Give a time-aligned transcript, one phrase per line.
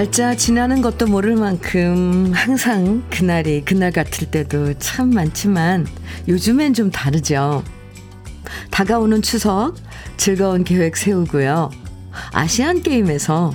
[0.00, 5.86] 날짜 지나는 것도 모를 만큼 항상 그날이 그날 같을 때도 참 많지만
[6.26, 7.62] 요즘엔 좀 다르죠.
[8.70, 9.74] 다가오는 추석
[10.16, 11.70] 즐거운 계획 세우고요.
[12.32, 13.52] 아시안 게임에서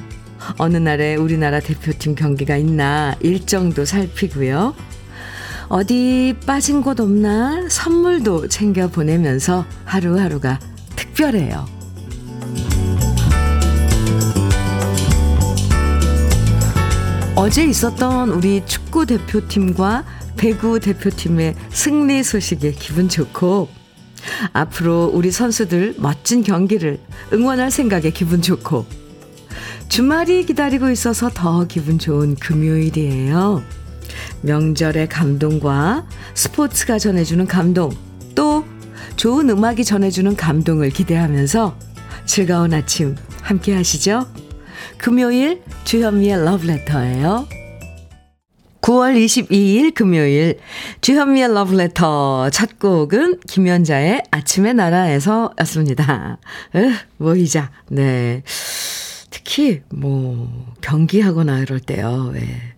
[0.60, 4.76] 어느 날에 우리나라 대표팀 경기가 있나 일정도 살피고요.
[5.68, 10.60] 어디 빠진 곳 없나 선물도 챙겨 보내면서 하루하루가
[10.96, 11.75] 특별해요.
[17.38, 20.06] 어제 있었던 우리 축구 대표팀과
[20.38, 23.68] 배구 대표팀의 승리 소식에 기분 좋고
[24.54, 26.98] 앞으로 우리 선수들 멋진 경기를
[27.34, 28.86] 응원할 생각에 기분 좋고
[29.90, 33.62] 주말이 기다리고 있어서 더 기분 좋은 금요일이에요.
[34.42, 37.92] 명절의 감동과 스포츠가 전해주는 감동,
[38.34, 38.66] 또
[39.18, 41.78] 좋은 음악이 전해주는 감동을 기대하면서
[42.26, 44.26] 즐거운 아침 함께 하시죠.
[44.98, 47.48] 금요일 주현미의 러브레터예요.
[48.82, 50.60] 9월 22일 금요일
[51.02, 56.38] 주현미의 러브레터 첫 곡은 김연자의 아침의 나라에서 였습니다.
[56.76, 57.72] 으, 모이자.
[57.90, 58.44] 네.
[59.32, 62.32] 특히 뭐 경기하거나 이럴 때요.
[62.34, 62.76] 왜.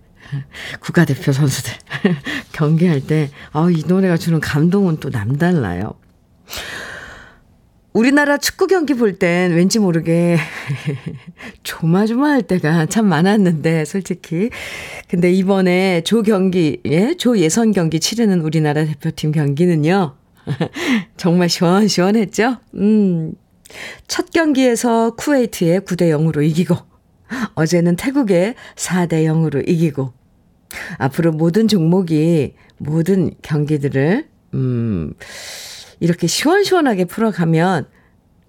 [0.80, 1.74] 국가대표 선수들
[2.52, 5.94] 경기할 때, 아, 이 노래가 주는 감동은 또 남달라요.
[7.98, 10.38] 우리나라 축구 경기 볼 땐 왠지 모르게
[11.64, 14.52] 조마조마할 때가 참 많았는데 솔직히
[15.10, 17.16] 근데 이번에 조 경기 예?
[17.18, 20.16] 조 예선 경기 치르는 우리나라 대표팀 경기는요.
[21.18, 22.58] 정말 시원시원했죠?
[22.76, 23.34] 음.
[24.08, 26.76] 첫 경기에서 쿠웨이트에 9대 0으로 이기고
[27.56, 30.14] 어제는 태국에 4대 0으로 이기고
[31.00, 35.14] 앞으로 모든 종목이 모든 경기들을 음
[36.00, 37.88] 이렇게 시원시원하게 풀어가면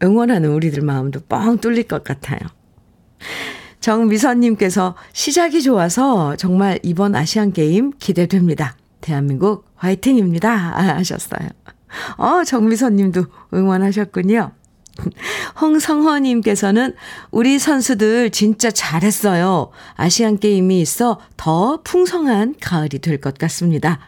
[0.03, 2.38] 응원하는 우리들 마음도 뻥 뚫릴 것 같아요.
[3.81, 8.76] 정미선님께서 시작이 좋아서 정말 이번 아시안게임 기대됩니다.
[9.00, 10.50] 대한민국 화이팅입니다.
[10.50, 11.48] 하셨어요.
[12.16, 14.53] 어, 정미선님도 응원하셨군요.
[15.60, 16.94] 홍성허님께서는
[17.31, 19.70] 우리 선수들 진짜 잘했어요.
[19.94, 24.00] 아시안게임이 있어 더 풍성한 가을이 될 것 같습니다.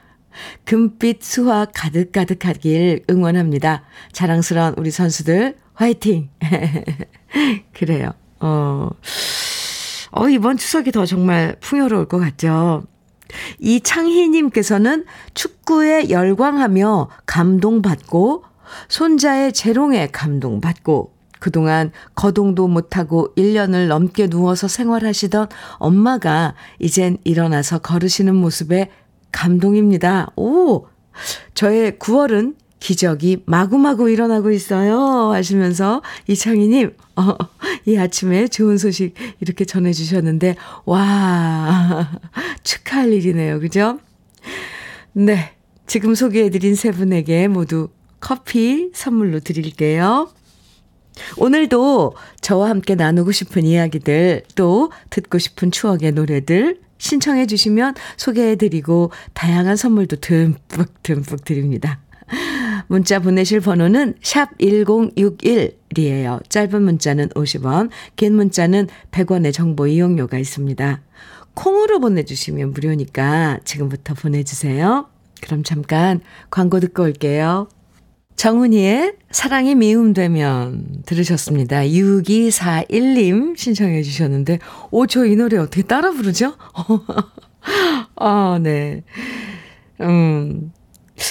[0.65, 3.83] 금빛 수화 가득가득하길 응원합니다.
[4.13, 6.31] 자랑스러운 우리 선수들 화이팅!
[7.73, 8.13] 그래요.
[8.41, 8.91] 어,
[10.13, 12.85] 어, 이번 추석이 더 정말 풍요로울 것 같죠.
[13.61, 15.05] 이창희님께서는
[15.35, 18.45] 축구에 열광하며 감동받고,
[18.89, 25.49] 손자의 재롱에 감동받고, 그동안 거동도 못하고 1년을 넘게 누워서 생활하시던
[25.79, 28.91] 엄마가 이젠 일어나서 걸으시는 모습에
[29.33, 30.33] 감동입니다.
[30.37, 30.87] 오!
[31.55, 35.33] 저의 9월은 기적이 마구마구 일어나고 있어요.
[35.33, 37.37] 하시면서 이창희님, 어,
[37.85, 42.11] 이 아침에 좋은 소식 이렇게 전해주셨는데, 와,
[42.65, 43.61] 축하할 일이네요.
[43.61, 43.99] 그죠?
[45.13, 45.53] 네.
[45.87, 47.89] 지금 소개해드린 세 분에게 모두
[48.21, 50.31] 커피 선물로 드릴게요.
[51.37, 59.11] 오늘도 저와 함께 나누고 싶은 이야기들, 또 듣고 싶은 추억의 노래들, 신청해 주시면 소개해 드리고
[59.34, 62.00] 다양한 선물도 듬뿍 듬뿍 드립니다.
[62.87, 66.49] 문자 보내실 번호는 샵 1061이에요.
[66.49, 71.00] 짧은 문자는 50원, 긴 문자는 100원의 정보 이용료가 있습니다.
[71.55, 75.09] 콩으로 보내주시면 무료니까 지금부터 보내주세요.
[75.41, 77.69] 그럼 잠깐 광고 듣고 올게요.
[78.41, 81.83] 정훈이의 사랑이 미움되면 들으셨습니다.
[81.83, 86.55] 6241님 신청해 주셨는데, 오, 저 이 노래 어떻게 따라 부르죠?
[88.17, 89.05] 아, 네.
[90.00, 90.73] 음,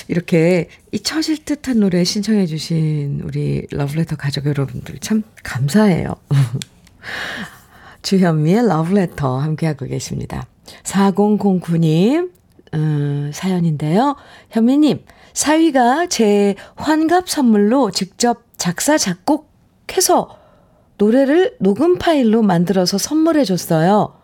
[0.08, 6.14] 이렇게 잊혀질 듯한 노래 신청해 주신 우리 러브레터 가족 여러분들 참 감사해요.
[8.04, 10.46] 주현미의 러브레터 함께하고 계십니다.
[10.84, 12.30] 4009님,
[12.76, 14.16] 음, 사연인데요.
[14.52, 15.00] 현미님,
[15.34, 20.38] 사위가 제 환갑 선물로 직접 작사, 작곡해서
[20.98, 24.16] 노래를 녹음 파일로 만들어서 선물해 줬어요.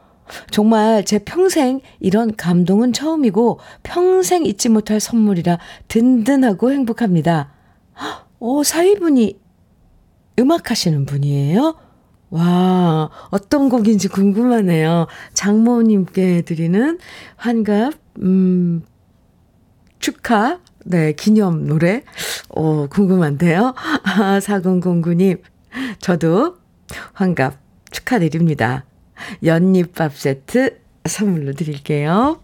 [0.51, 7.53] 정말 제 평생 이런 감동은 처음이고 평생 잊지 못할 선물이라 든든하고 행복합니다.
[8.39, 9.39] 오, 사위분이
[10.39, 11.75] 음악 하시는 분이에요?
[12.31, 15.07] 와, 어떤 곡인지 궁금하네요.
[15.33, 16.99] 장모님께 드리는
[17.37, 18.83] 환갑, 음,
[19.99, 22.03] 축하, 네, 기념 노래.
[22.49, 23.73] 오, 궁금한데요?
[24.05, 25.41] 아, 4009님,
[25.99, 26.57] 저도
[27.13, 27.57] 환갑
[27.89, 28.85] 축하드립니다.
[29.43, 32.39] 연잎밥 세트 선물로 드릴게요.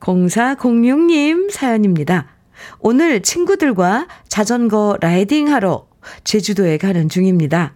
[0.00, 2.28] 0406님 사연입니다.
[2.80, 5.86] 오늘 친구들과 자전거 라이딩 하러
[6.24, 7.74] 제주도에 가는 중입니다.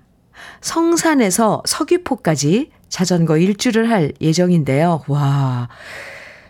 [0.62, 5.02] 성산에서 서귀포까지 자전거 일주를 할 예정인데요.
[5.08, 5.68] 와.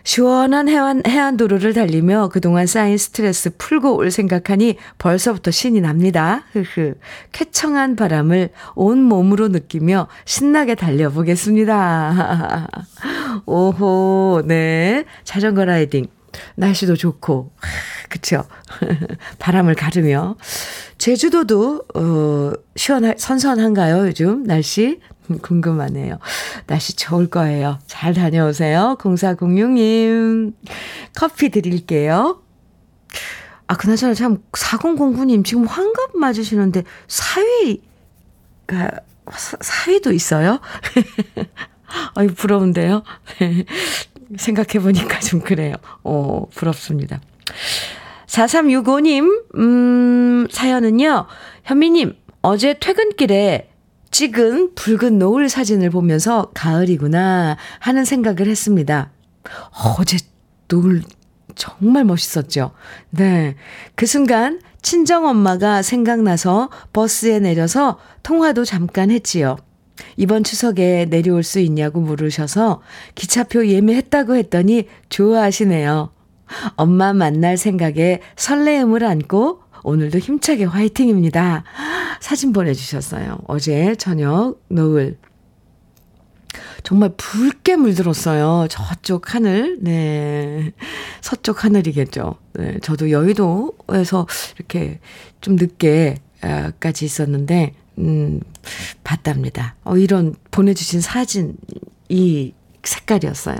[0.07, 6.45] 시원한 해안, 해안도로를 달리며 그동안 쌓인 스트레스 풀고 올 생각하니 벌써부터 신이 납니다.
[6.53, 6.93] 흐흐.
[7.33, 12.69] 쾌청한 바람을 온 몸으로 느끼며 신나게 달려보겠습니다.
[13.45, 15.03] 오호, 네.
[15.25, 16.07] 자전거 라이딩.
[16.55, 17.51] 날씨도 좋고,
[18.07, 18.45] 그쵸.
[19.39, 20.37] 바람을 가르며.
[20.97, 24.43] 제주도도, 어, 시원하, 선선한가요, 요즘?
[24.43, 25.01] 날씨?
[25.41, 26.19] 궁금하네요.
[26.65, 27.79] 날씨 좋을 거예요.
[27.87, 28.97] 잘 다녀오세요.
[28.99, 30.53] 0406님.
[31.15, 32.41] 커피 드릴게요.
[33.67, 38.91] 아, 그나저나 참, 4009님 지금 환갑 맞으시는데, 사위가,
[39.29, 40.61] 사위도 있어요?
[42.15, 43.03] 어이, 부러운데요?
[44.37, 45.75] 생각해보니까 좀 그래요.
[46.03, 47.19] 어, 부럽습니다.
[48.27, 51.27] 4365님, 음, 사연은요,
[51.65, 53.69] 현미님, 어제 퇴근길에
[54.11, 59.11] 찍은 붉은 노을 사진을 보면서 가을이구나 하는 생각을 했습니다.
[59.97, 60.17] 어제
[60.67, 61.03] 노을
[61.55, 62.71] 정말 멋있었죠.
[63.09, 63.55] 네.
[63.95, 69.57] 그 순간 친정엄마가 생각나서 버스에 내려서 통화도 잠깐 했지요.
[70.15, 72.81] 이번 추석에 내려올 수 있냐고 물으셔서
[73.15, 76.11] 기차표 예매했다고 했더니 좋아하시네요.
[76.75, 81.63] 엄마 만날 생각에 설레임을 안고 오늘도 힘차게 화이팅입니다.
[82.19, 83.39] 사진 보내주셨어요.
[83.47, 85.17] 어제 저녁 노을.
[86.83, 88.67] 정말 붉게 물들었어요.
[88.69, 90.73] 저쪽 하늘, 네.
[91.21, 92.35] 서쪽 하늘이겠죠.
[92.53, 92.79] 네.
[92.81, 94.99] 저도 여의도에서 이렇게
[95.39, 98.41] 좀 늦게까지 있었는데, 음,
[99.05, 99.75] 봤답니다.
[99.85, 101.55] 어, 이런 보내주신 사진,
[102.09, 102.53] 이
[102.83, 103.57] 색깔이었어요.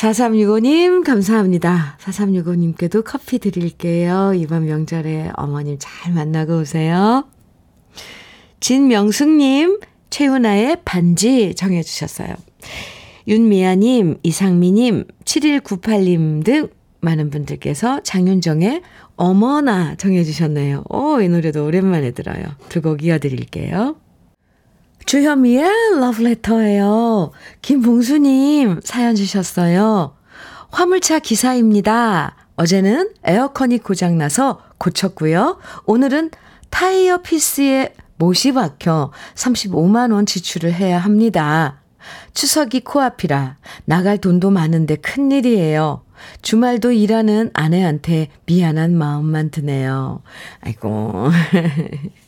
[0.00, 1.98] 4365님, 감사합니다.
[2.00, 4.32] 4365님께도 커피 드릴게요.
[4.34, 7.28] 이번 명절에 어머님 잘 만나고 오세요.
[8.60, 12.34] 진명숙님, 최훈아의 반지 정해주셨어요.
[13.28, 16.68] 윤미아님, 이상미님, 7198님 등
[17.02, 18.80] 많은 분들께서 장윤정의
[19.16, 20.84] 어머나 정해주셨네요.
[20.88, 22.44] 오, 이 노래도 오랜만에 들어요.
[22.70, 23.96] 두 곡 이어드릴게요.
[25.06, 25.64] 주현미의
[25.98, 27.32] 러브레터예요.
[27.62, 30.14] 김봉수님 사연 주셨어요.
[30.70, 32.36] 화물차 기사입니다.
[32.56, 35.58] 어제는 에어컨이 고장나서 고쳤고요.
[35.86, 36.30] 오늘은
[36.70, 41.80] 타이어 피스에 못이 박혀 35만원 지출을 해야 합니다.
[42.34, 43.56] 추석이 코앞이라
[43.86, 46.04] 나갈 돈도 많은데 큰일이에요.
[46.42, 50.22] 주말도 일하는 아내한테 미안한 마음만 드네요.
[50.60, 51.30] 아이고.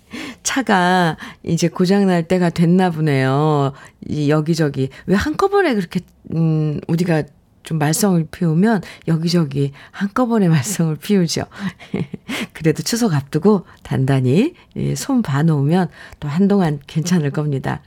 [0.43, 3.73] 차가 이제 고장날 때가 됐나 보네요.
[4.07, 4.89] 이 여기저기.
[5.07, 6.01] 왜 한꺼번에 그렇게,
[6.35, 7.25] 음, 우리가
[7.63, 11.45] 좀 말썽을 피우면 여기저기 한꺼번에 말썽을 피우죠.
[12.53, 14.55] 그래도 추석 앞두고 단단히
[14.97, 15.89] 손 봐놓으면
[16.21, 17.83] 또 한동안 괜찮을 겁니다.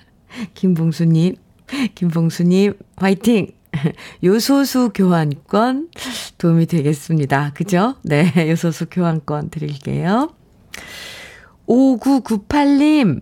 [0.54, 1.36] 김봉수님,
[1.96, 3.48] 김봉수님, 화이팅!
[4.24, 5.90] 요소수 교환권
[6.38, 7.52] 도움이 되겠습니다.
[7.54, 7.96] 그죠?
[8.04, 10.34] 네, 요소수 교환권 드릴게요.
[11.68, 13.22] 5998님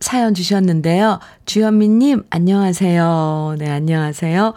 [0.00, 1.20] 사연 주셨는데요.
[1.44, 3.56] 주현미님, 안녕하세요.
[3.58, 4.54] 네, 안녕하세요.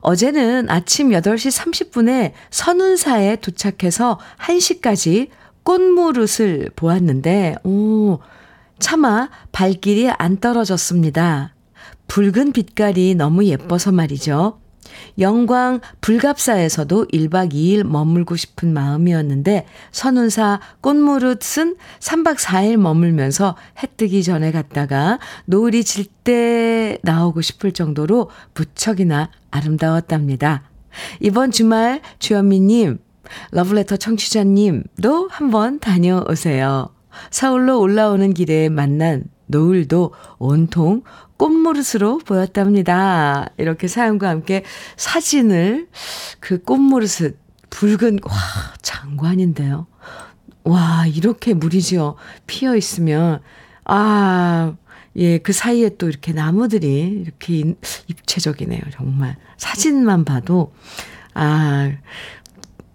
[0.00, 1.56] 어제는 아침 8시
[1.92, 5.28] 30분에 선운사에 도착해서 1시까지
[5.62, 8.18] 꽃무릇을 보았는데, 오,
[8.78, 11.54] 차마 발길이 안 떨어졌습니다.
[12.08, 14.59] 붉은 빛깔이 너무 예뻐서 말이죠.
[15.18, 24.52] 영광 불갑사에서도 1박 2일 머물고 싶은 마음이었는데 선운사 꽃무릇은 3박 4일 머물면서 해 뜨기 전에
[24.52, 30.62] 갔다가 노을이 질 때 나오고 싶을 정도로 무척이나 아름다웠답니다.
[31.20, 32.98] 이번 주말 주현미님,
[33.52, 36.90] 러브레터 청취자님도 한번 다녀오세요.
[37.30, 41.02] 서울로 올라오는 길에 만난 노을도 온통
[41.40, 43.48] 꽃무릇으로 보였답니다.
[43.56, 44.62] 이렇게 사연과 함께
[44.98, 45.88] 사진을
[46.38, 47.38] 그 꽃무릇을
[47.70, 48.36] 붉은 와
[48.82, 49.86] 장관인데요.
[50.64, 52.16] 와 이렇게 물이지요
[52.46, 53.40] 피어 있으면
[53.86, 54.74] 아
[55.16, 57.74] 예, 그 사이에 또 이렇게 나무들이 이렇게
[58.06, 58.82] 입체적이네요.
[58.92, 59.36] 정말.
[59.56, 60.72] 사진만 봐도,
[61.34, 61.90] 아,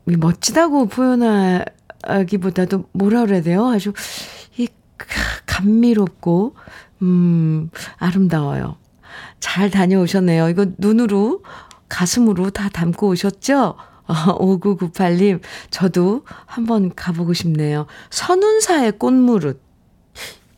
[0.05, 3.67] 멋지다고 표현하기보다도 뭐라 그래야 돼요?
[3.67, 3.91] 아주
[4.55, 4.69] 이
[5.45, 6.55] 감미롭고,
[7.01, 8.77] 음, 아름다워요.
[9.39, 10.49] 잘 다녀오셨네요.
[10.49, 11.43] 이거 눈으로,
[11.89, 13.75] 가슴으로 다 담고 오셨죠?
[14.07, 17.85] 어, 5998님, 저도 한번 가보고 싶네요.
[18.09, 19.63] 선운사의 꽃무릇.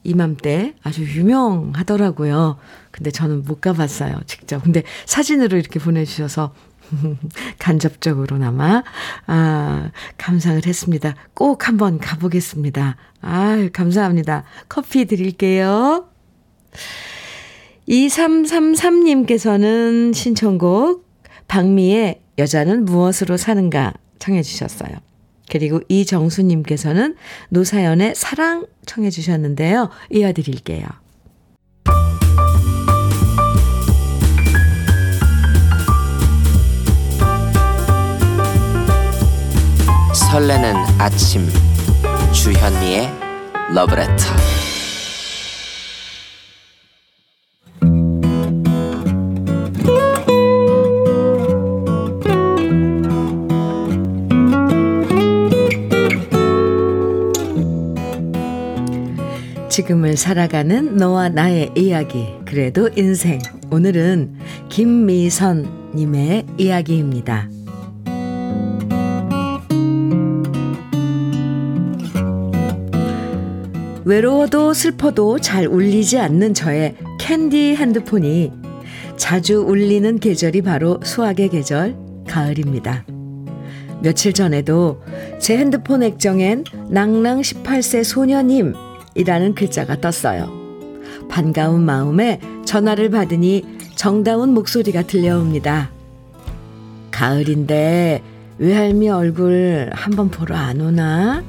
[0.03, 2.58] 이맘때 아주 유명하더라고요.
[2.91, 4.63] 근데 저는 못 가봤어요, 직접.
[4.63, 6.53] 근데 사진으로 이렇게 보내주셔서
[7.60, 8.84] 간접적으로나마,
[9.25, 11.15] 아, 감상을 했습니다.
[11.34, 12.96] 꼭 한번 가보겠습니다.
[13.22, 14.44] 아 감사합니다.
[14.70, 16.08] 커피 드릴게요.
[17.88, 21.07] 2333님께서는 신청곡
[21.48, 24.91] 박미의 여자는 무엇으로 사는가 청해 주셨어요.
[25.50, 27.15] 그리고 이정수님께서는
[27.50, 29.89] 노사연의 사랑 청해 주셨는데요.
[30.12, 30.86] 이어드릴게요.
[40.31, 41.48] 설레는 아침
[42.34, 43.10] 주현미의
[43.74, 44.56] 러브레터
[59.77, 63.39] 지금을 살아가는 너와 나의 이야기, 그래도 인생.
[63.69, 64.34] 오늘은
[64.69, 67.48] 김미선님의 이야기입니다.
[74.03, 78.51] 외로워도 슬퍼도 잘 울리지 않는 저의 캔디 핸드폰이
[79.15, 81.96] 자주 울리는 계절이 바로 수학의 계절,
[82.27, 83.05] 가을입니다.
[84.01, 85.03] 며칠 전에도
[85.38, 88.74] 제 핸드폰 액정엔 낭랑 18세 소녀님
[89.17, 90.50] 이라는 글자가 떴어요.
[91.29, 95.89] 반가운 마음에 전화를 받으니 정다운 목소리가 들려옵니다.
[97.12, 98.21] 가을인데
[98.59, 101.43] 외할미 얼굴 한번 보러 안 오나?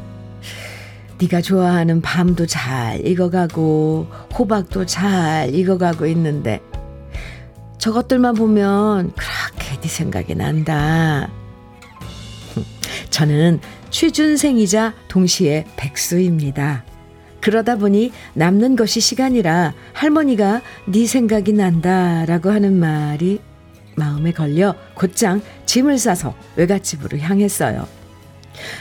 [1.20, 4.06] 네가 좋아하는 밤도 잘 익어가고
[4.38, 6.60] 호박도 잘 익어가고 있는데
[7.78, 11.28] 저것들만 보면 그렇게 네 생각이 난다.
[13.10, 13.60] 저는
[13.90, 16.84] 취준생이자 동시에 백수입니다.
[17.40, 23.40] 그러다 보니 남는 것이 시간이라 할머니가 네 생각이 난다라고 하는 말이
[23.96, 27.86] 마음에 걸려 곧장 짐을 싸서 외갓집으로 향했어요.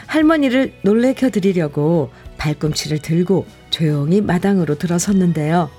[0.08, 5.70] 할머니를 놀래켜 드리려고 발꿈치를 들고 조용히 마당으로 들어섰는데요.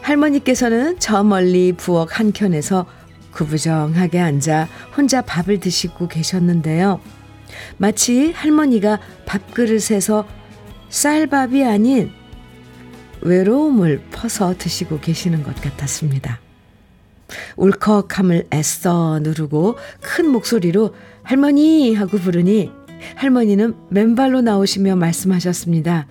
[0.00, 2.86] 할머니께서는 저 멀리 부엌 한켠에서
[3.32, 7.00] 구부정하게 앉아 혼자 밥을 드시고 계셨는데요.
[7.76, 10.26] 마치 할머니가 밥그릇에서
[10.92, 12.12] 쌀밥이 아닌
[13.22, 16.38] 외로움을 퍼서 드시고 계시는 것 같았습니다.
[17.56, 22.70] 울컥함을 애써 누르고 큰 목소리로 할머니 하고 부르니
[23.16, 26.06] 할머니는 맨발로 나오시며 말씀하셨습니다.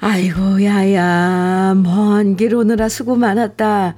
[0.00, 3.94] 아이고 야야 먼 길 오느라 수고 많았다.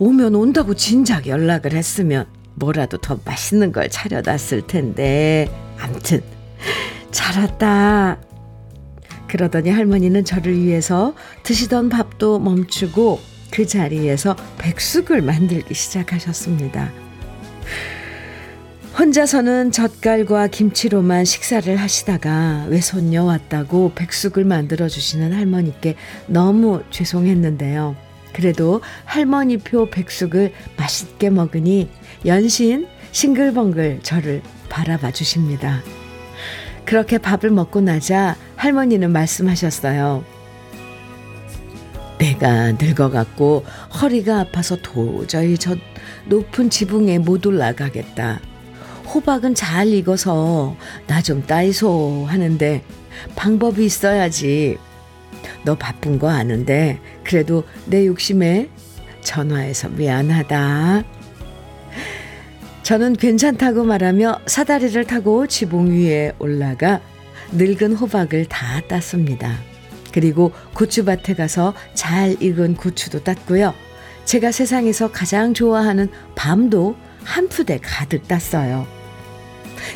[0.00, 6.20] 오면 온다고 진작 연락을 했으면 뭐라도 더 맛있는 걸 차려놨을 텐데 암튼
[7.10, 8.18] 잘 왔다.
[9.32, 13.18] 그러더니 할머니는 저를 위해서 드시던 밥도 멈추고
[13.50, 16.92] 그 자리에서 백숙을 만들기 시작하셨습니다.
[18.98, 25.94] 혼자서는 젓갈과 김치로만 식사를 하시다가 외손녀 왔다고 백숙을 만들어 주시는 할머니께
[26.26, 27.96] 너무 죄송했는데요.
[28.34, 31.88] 그래도 할머니표 백숙을 맛있게 먹으니
[32.26, 35.82] 연신 싱글벙글 저를 바라봐 주십니다.
[36.84, 40.24] 그렇게 밥을 먹고 나자 할머니는 말씀하셨어요.
[42.18, 43.64] 내가 늙어갖고
[44.00, 45.76] 허리가 아파서 도저히 저
[46.26, 48.40] 높은 지붕에 못 올라가겠다.
[49.12, 52.82] 호박은 잘 익어서 나 좀 따이소 하는데
[53.36, 54.78] 방법이 있어야지.
[55.64, 58.68] 너 바쁜 거 아는데 그래도 내 욕심에
[59.22, 61.04] 전화해서 미안하다.
[62.82, 67.00] 저는 괜찮다고 말하며 사다리를 타고 지붕 위에 올라가
[67.52, 69.56] 늙은 호박을 다 땄습니다.
[70.12, 73.72] 그리고 고추밭에 가서 잘 익은 고추도 땄고요.
[74.24, 78.86] 제가 세상에서 가장 좋아하는 밤도 한 푸대 가득 땄어요.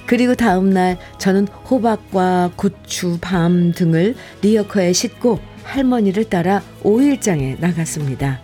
[0.07, 8.41] 그리고 다음날 저는 호박과 고추, 밤 등을 리어커에 싣고 할머니를 따라 5일장에 나갔습니다.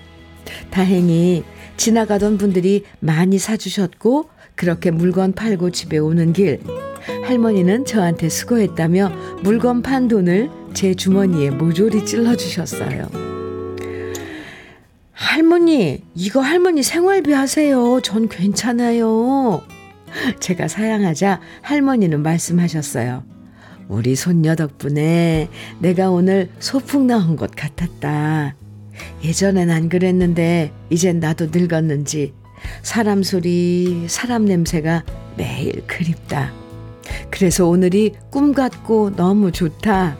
[0.70, 1.44] 다행히
[1.76, 6.60] 지나가던 분들이 많이 사주셨고 그렇게 물건 팔고 집에 오는 길
[7.24, 9.12] 할머니는 저한테 수고했다며
[9.42, 13.08] 물건 판 돈을 제 주머니에 모조리 찔러주셨어요.
[15.12, 18.00] 할머니, 이거 할머니 생활비 하세요.
[18.02, 19.62] 전 괜찮아요.
[20.40, 23.24] 제가 사양하자 할머니는 말씀하셨어요.
[23.88, 25.48] 우리 손녀 덕분에
[25.78, 28.56] 내가 오늘 소풍 나온 것 같았다.
[29.24, 32.34] 예전엔 안 그랬는데 이젠 나도 늙었는지
[32.82, 35.04] 사람 소리, 사람 냄새가
[35.36, 36.52] 매일 그립다.
[37.30, 40.16] 그래서 오늘이 꿈 같고 너무 좋다.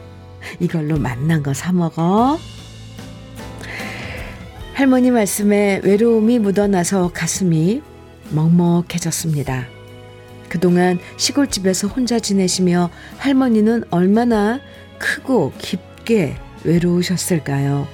[0.61, 2.39] 이걸로 만난 거 사 먹어.
[4.75, 7.83] 할머니 말씀에 외로움이 묻어나서 가슴이
[8.31, 9.67] 먹먹해졌습니다.
[10.49, 14.61] 그동안 시골집에서 혼자 지내시며 할머니는 얼마나
[14.99, 17.87] 크고 깊게 외로우셨을까요?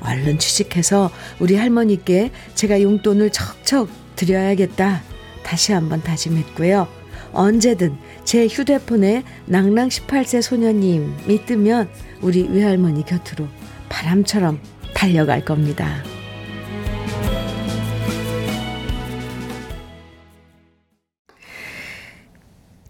[0.00, 5.02] 얼른 취직해서 우리 할머니께 제가 용돈을 척척 드려야겠다.
[5.42, 6.88] 다시 한번 다짐했고요.
[7.32, 11.88] 언제든 제 휴대폰에 낭랑 18세 소녀님이 뜨면
[12.22, 13.46] 우리 외할머니 곁으로
[13.88, 14.58] 바람처럼
[14.94, 16.02] 달려갈 겁니다.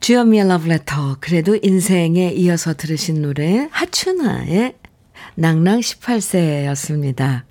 [0.00, 4.76] 주현미의 러브레터 그래도 인생에 이어서 들으신 노래 하춘아의
[5.34, 7.42] 낭랑 18세였습니다.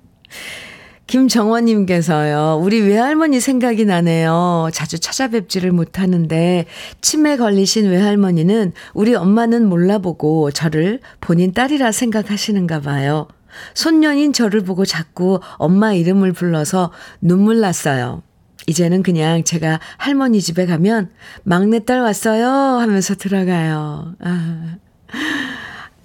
[1.06, 4.70] 김정원님께서요, 우리 외할머니 생각이 나네요.
[4.72, 6.66] 자주 찾아뵙지를 못하는데,
[7.00, 13.28] 치매 걸리신 외할머니는 우리 엄마는 몰라보고 저를 본인 딸이라 생각하시는가 봐요.
[13.74, 18.22] 손녀인 저를 보고 자꾸 엄마 이름을 불러서 눈물 났어요.
[18.66, 21.10] 이제는 그냥 제가 할머니 집에 가면
[21.44, 24.14] 막내딸 왔어요 하면서 들어가요.
[24.20, 24.76] 아.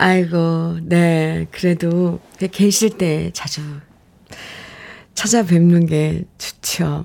[0.03, 1.45] 아이고, 네.
[1.51, 2.19] 그래도
[2.51, 3.61] 계실 때 자주
[5.13, 7.03] 찾아뵙는 게 좋죠.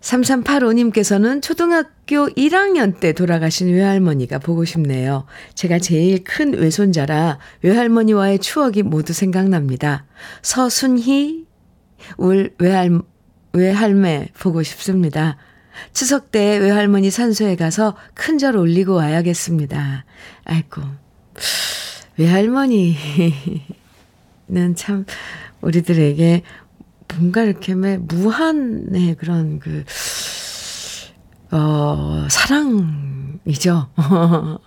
[0.00, 5.26] 3385님께서는 초등학교 1학년 때 돌아가신 외할머니가 보고 싶네요.
[5.54, 10.06] 제가 제일 큰 외손자라 외할머니와의 추억이 모두 생각납니다.
[10.42, 11.46] 서순희,
[12.16, 13.00] 울 외할,
[13.52, 15.36] 외할매 보고 싶습니다.
[15.92, 20.04] 추석 때 외할머니 산소에 가서 큰 절 올리고 와야겠습니다.
[20.42, 20.82] 아이고,
[22.16, 22.96] 외할머니는
[24.76, 25.04] 참
[25.60, 26.42] 우리들에게
[27.14, 29.84] 뭔가 이렇게 무한의 그런 그,
[31.50, 33.88] 어, 사랑이죠.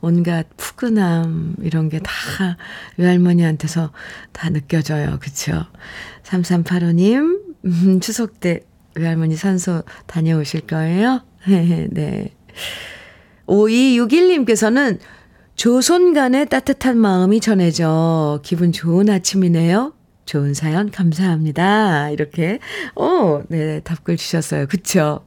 [0.00, 2.56] 온갖 푸근함, 이런 게 다
[2.96, 3.92] 외할머니한테서
[4.32, 5.18] 다 느껴져요.
[5.20, 5.66] 그쵸?
[6.24, 8.60] 3385님, 음, 추석 때
[8.94, 11.22] 외할머니 산소 다녀오실 거예요?
[11.90, 12.34] 네.
[13.46, 14.98] 5261님께서는
[15.58, 19.92] 조손 간의 따뜻한 마음이 전해져 기분 좋은 아침이네요.
[20.24, 22.10] 좋은 사연 감사합니다.
[22.10, 22.60] 이렇게,
[22.94, 24.68] 어, 네, 답글 주셨어요.
[24.68, 25.26] 그쵸?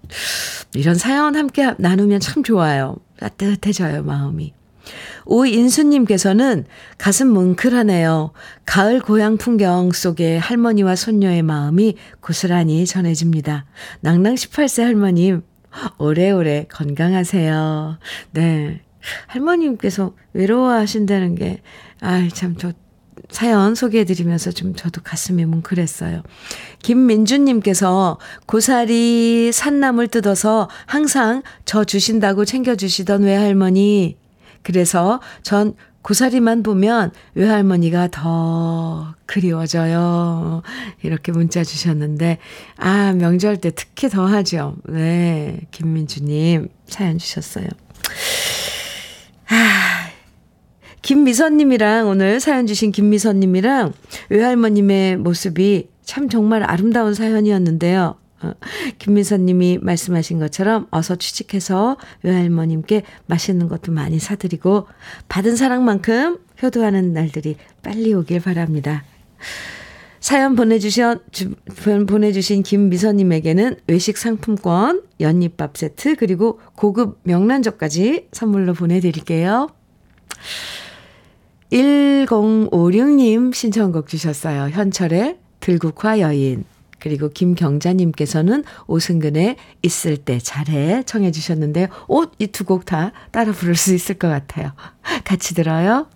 [0.73, 2.95] 이런 사연 함께 나누면 참 좋아요.
[3.19, 4.53] 따뜻해져요, 마음이.
[5.25, 6.63] 오인수님께서는
[6.97, 8.31] 가슴 뭉클하네요.
[8.65, 13.65] 가을 고향 풍경 속에 할머니와 손녀의 마음이 고스란히 전해집니다.
[13.99, 15.41] 낭낭 18세 할머님,
[15.97, 17.99] 오래오래 건강하세요.
[18.31, 18.81] 네.
[19.27, 21.61] 할머님께서 외로워하신다는 게,
[21.99, 22.73] 아이, 참, 저,
[23.29, 26.23] 사연 소개해드리면서 좀 저도 가슴이 뭉클했어요.
[26.81, 34.17] 김민주님께서 고사리 산나물 뜯어서 항상 저 주신다고 챙겨주시던 외할머니.
[34.63, 40.63] 그래서 전 고사리만 보면 외할머니가 더 그리워져요.
[41.03, 42.39] 이렇게 문자 주셨는데,
[42.77, 44.75] 아, 명절 때 특히 더 하죠.
[44.89, 45.61] 네.
[45.71, 47.67] 김민주님 사연 주셨어요.
[49.51, 50.09] 아,
[51.01, 53.91] 김미선님이랑 오늘 사연 주신 김미선님이랑
[54.29, 58.15] 외할머님의 모습이 참 정말 아름다운 사연이었는데요.
[58.43, 58.53] 어,
[58.97, 64.87] 김미선님이 말씀하신 것처럼 어서 취직해서 외할머님께 맛있는 것도 많이 사드리고
[65.27, 69.03] 받은 사랑만큼 효도하는 날들이 빨리 오길 바랍니다.
[70.21, 71.17] 사연 보내주신,
[72.07, 79.67] 보내주신 김미선님에게는 외식 상품권, 연잎밥 세트, 그리고 고급 명란젓까지 선물로 보내드릴게요.
[81.71, 84.69] 1056님 신청곡 주셨어요.
[84.69, 86.65] 현철의 들국화 여인.
[86.99, 91.87] 그리고 김경자님께서는 오승근의 있을 때 잘해 청해 주셨는데요.
[92.07, 94.73] 옷 이 두 곡 다 따라 부를 수 있을 것 같아요.
[95.23, 96.07] 같이 들어요.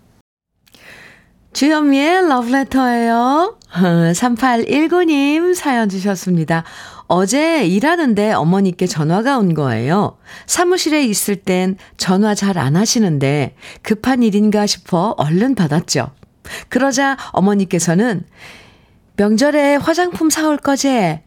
[1.55, 3.57] 주현미의 러브레터예요.
[3.71, 6.65] 3819님 사연 주셨습니다.
[7.07, 10.17] 어제 일하는데 어머니께 전화가 온 거예요.
[10.47, 16.11] 사무실에 있을 땐 전화 잘 안 하시는데 급한 일인가 싶어 얼른 받았죠.
[16.67, 18.25] 그러자 어머니께서는
[19.15, 21.21] 명절에 화장품 사올 거지?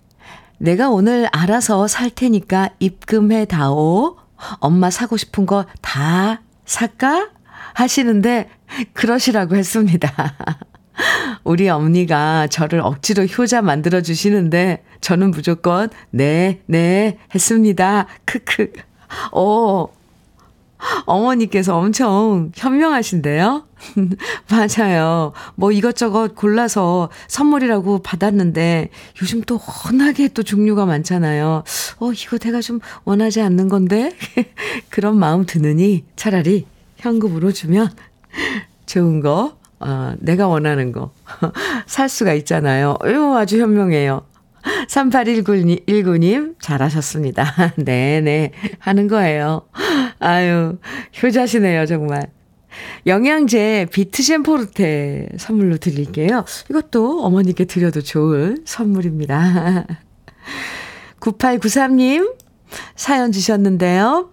[0.59, 4.19] 내가 오늘 알아서 살 테니까 입금해 다오.
[4.61, 7.31] 엄마 사고 싶은 거 다 살까?
[7.75, 8.49] 하시는데
[8.93, 10.13] 그러시라고 했습니다.
[11.45, 18.07] 우리 어머니가 저를 억지로 효자 만들어 주시는데 저는 무조건 네, 네 했습니다.
[18.25, 18.73] 크크.
[19.33, 19.87] 어.
[21.07, 23.67] 어머니께서 엄청 현명하신데요?
[24.49, 25.33] 맞아요.
[25.57, 31.65] 뭐 이것저것 골라서 선물이라고 받았는데 요즘 또 워낙에 또 종류가 많잖아요.
[31.99, 34.13] 어, 이거 내가 좀 원하지 않는 건데?
[34.89, 36.67] 그런 마음 드느니 차라리
[36.99, 37.91] 현금으로 주면
[38.87, 41.13] 좋은 거, 어, 내가 원하는 거,
[41.87, 42.97] 살 수가 있잖아요.
[43.07, 44.27] 요 아주 현명해요.
[44.89, 47.75] 3819님, 잘하셨습니다.
[47.79, 49.63] 네네, 하는 거예요.
[50.19, 50.79] 아유,
[51.23, 52.31] 효자시네요, 정말.
[53.07, 56.45] 영양제 비트젠 포르테 선물로 드릴게요.
[56.71, 59.87] 이것도 어머니께 드려도 좋을 선물입니다.
[61.21, 62.35] 9893님
[62.95, 64.31] 사연 주셨는데요.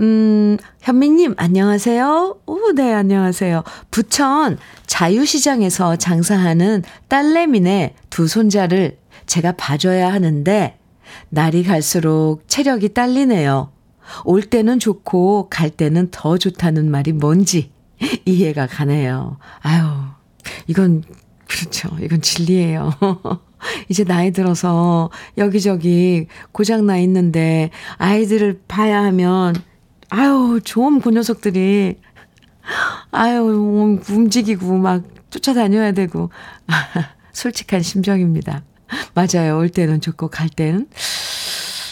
[0.00, 2.38] 음, 현미님, 안녕하세요.
[2.46, 3.62] 오, 네, 안녕하세요.
[3.90, 10.78] 부천 자유시장에서 장사하는 딸내미네 두 손자를 제가 봐줘야 하는데,
[11.28, 13.72] 날이 갈수록 체력이 딸리네요.
[14.24, 17.70] 올 때는 좋고, 갈 때는 더 좋다는 말이 뭔지
[18.24, 19.36] 이해가 가네요.
[19.60, 19.84] 아유,
[20.66, 21.02] 이건,
[21.46, 21.90] 그렇죠.
[22.00, 22.90] 이건 진리예요.
[23.90, 29.54] 이제 나이 들어서 여기저기 고장 나 있는데 아이들을 봐야 하면
[30.10, 31.98] 아유, 좋은 그 녀석들이,
[33.12, 36.30] 아유, 움직이고 막 쫓아다녀야 되고,
[37.32, 38.64] 솔직한 심정입니다.
[39.14, 39.58] 맞아요.
[39.58, 40.88] 올 때는 좋고, 갈 때는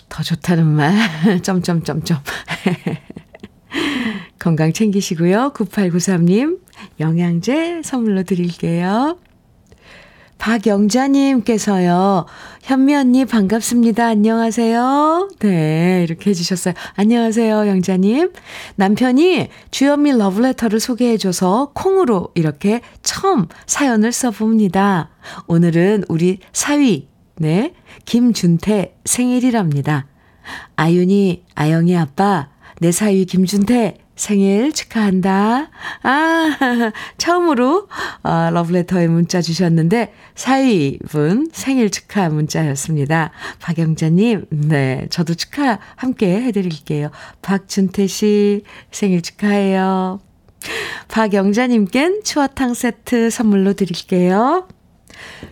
[0.09, 0.95] 더 좋다는 말,
[1.43, 2.19] 점점점점.
[4.39, 5.53] 건강 챙기시고요.
[5.55, 6.61] 9893님,
[7.01, 9.19] 영양제 선물로 드릴게요.
[10.49, 12.25] 박영자님께서요,
[12.63, 14.07] 현미 언니 반갑습니다.
[14.07, 15.29] 안녕하세요.
[15.41, 16.73] 네, 이렇게 해주셨어요.
[16.95, 18.33] 안녕하세요, 영자님.
[18.77, 25.11] 남편이 주현미 러브레터를 소개해줘서 콩으로 이렇게 처음 사연을 써봅니다.
[25.49, 27.75] 오늘은 우리 사위, 네,
[28.07, 30.07] 김준태 생일이랍니다.
[30.77, 32.49] 아윤이, 아영이 아빠,
[32.81, 35.71] 내 사위 김준태 생일 축하한다.
[36.03, 36.57] 아,
[37.17, 37.89] 처음으로
[38.23, 43.31] 어, 러브레터에 문자 주셨는데 사위분 생일 축하 문자였습니다.
[43.61, 47.11] 박영자님, 네, 저도 축하 함께 해드릴게요.
[47.43, 50.21] 박준태 씨 생일 축하해요.
[51.09, 54.67] 박영자님껜 추어탕 세트 선물로 드릴게요.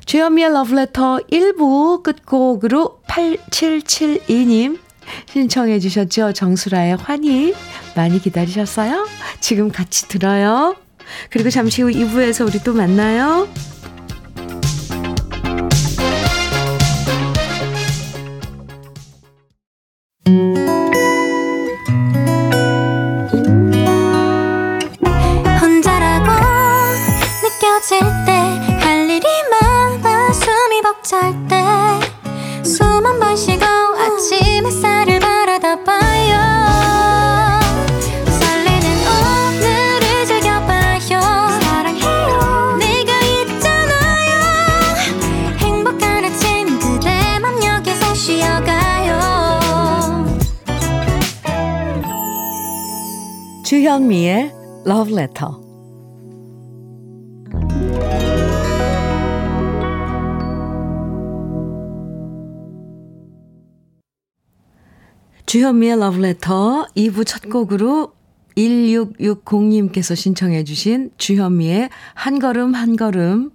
[0.04, 4.85] 주현미의 러브레터 1부 끝곡으로 8772님
[5.26, 6.32] 신청해 주셨죠?
[6.32, 7.54] 정수라의 환희
[7.94, 9.06] 많이 기다리셨어요?
[9.40, 10.76] 지금 같이 들어요.
[11.30, 13.48] 그리고 잠시 후 2부에서 우리 또 만나요.
[53.96, 54.52] 주현미의
[54.86, 55.52] Love Letter.
[65.46, 68.12] 주현미의 Love Letter 2부 첫 곡으로
[68.58, 73.50] 1660님께서 신청해 주신 주현미의 한 걸음 한 걸음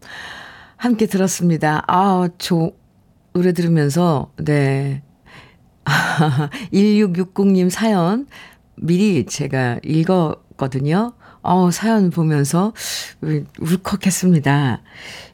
[0.75, 1.83] 함께 들었습니다.
[1.85, 2.71] 아, 저
[3.33, 5.03] 노래 들으면서 네.
[6.73, 8.25] 1660님 사연
[8.81, 11.13] 미리 제가 읽었거든요.
[11.43, 12.73] 어, 사연 보면서
[13.59, 14.81] 울컥했습니다.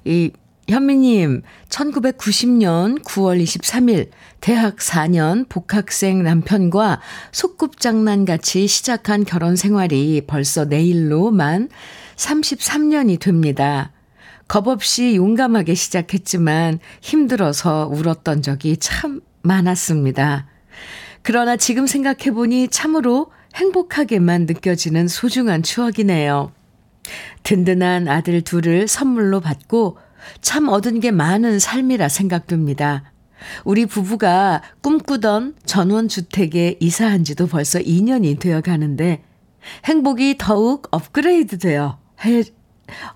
[0.06, 0.32] 이
[0.68, 4.10] 현미님, 1990년 9월 23일
[4.42, 7.00] 대학 4년 복학생 남편과
[7.32, 11.70] 소꿉장난 같이 시작한 결혼 생활이 벌써 내일로 만
[12.18, 13.94] 33년이 됩니다.
[14.50, 20.48] 겁 없이 용감하게 시작했지만 힘들어서 울었던 적이 참 많았습니다.
[21.22, 26.52] 그러나 지금 생각해보니 참으로 행복하게만 느껴지는 소중한 추억이네요.
[27.44, 29.98] 든든한 아들 둘을 선물로 받고
[30.42, 33.12] 참 얻은 게 많은 삶이라 생각됩니다.
[33.64, 39.24] 우리 부부가 꿈꾸던 전원주택에 이사한 지도 벌써 2년이 되어 가는데
[39.86, 42.44] 행복이 더욱 업그레이드 되어 해,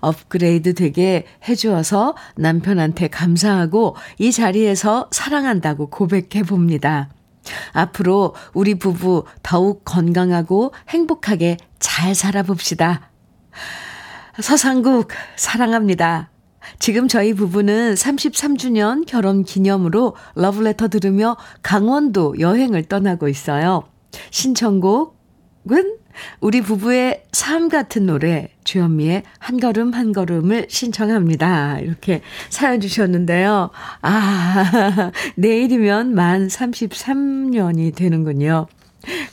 [0.00, 7.10] 업그레이드 되게 해주어서 남편한테 감사하고 이 자리에서 사랑한다고 고백해 봅니다.
[7.72, 13.10] 앞으로 우리 부부 더욱 건강하고 행복하게 잘 살아봅시다.
[14.40, 16.30] 서상국, 사랑합니다.
[16.78, 23.82] 지금 저희 부부는 33주년 결혼 기념으로 러브레터 들으며 강원도 여행을 떠나고 있어요.
[24.30, 25.21] 신청곡
[25.70, 25.96] 은
[26.40, 31.78] 우리 부부의 삶 같은 노래 주현미의 한 걸음 한 걸음을 신청합니다.
[31.80, 32.20] 이렇게
[32.50, 33.70] 사연 주셨는데요.
[34.02, 38.66] 아, 내일이면 만 33년이 되는군요.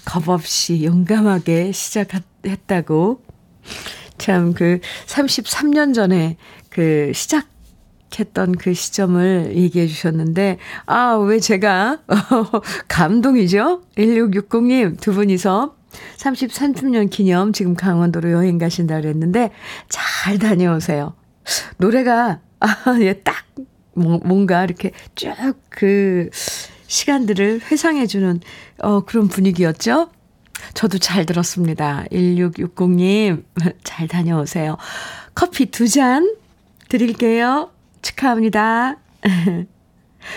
[0.05, 3.23] 겁없이 용감하게 시작했다고.
[4.17, 6.37] 참 그 33년 전에
[6.69, 7.47] 그 시작
[8.19, 11.99] 했던 그 시점을 얘기해 주셨는데, 아, 왜 제가,
[12.89, 13.83] 감동이죠?
[13.97, 15.78] 1660님 두 분이서
[16.17, 19.51] 33주년 기념 지금 강원도로 여행 가신다 그랬는데
[19.89, 21.15] 잘 다녀오세요.
[21.77, 23.45] 노래가 아, 예, 딱
[23.93, 25.29] 뭔가 이렇게 쭉
[25.69, 26.29] 그
[26.87, 28.39] 시간들을 회상해 주는
[28.79, 30.09] 어, 그런 분위기였죠?
[30.73, 32.03] 저도 잘 들었습니다.
[32.11, 33.43] 1660님,
[33.83, 34.77] 잘 다녀오세요.
[35.35, 36.35] 커피 두 잔
[36.89, 37.71] 드릴게요.
[38.01, 38.97] 축하합니다.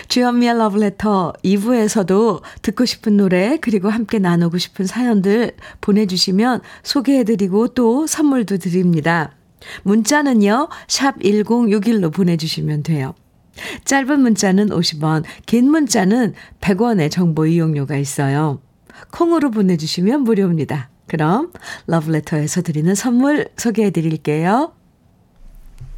[0.07, 8.57] 주현미의 러브레터 2부에서도 듣고 싶은 노래 그리고 함께 나누고 싶은 사연들 보내주시면 소개해드리고 또 선물도
[8.57, 9.31] 드립니다.
[9.83, 10.69] 문자는요.
[10.87, 13.15] 샵 1061로 보내주시면 돼요.
[13.85, 18.61] 짧은 문자는 50원, 긴 문자는 100원의 정보 이용료가 있어요.
[19.11, 20.89] 콩으로 보내주시면 무료입니다.
[21.07, 21.51] 그럼
[21.87, 24.73] 러브레터에서 드리는 선물 소개해 드릴게요.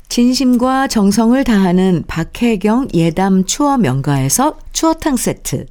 [0.10, 5.65] 진심과 정성을 다하는 박혜경 예담 추어 명가에서 추어탕 세트.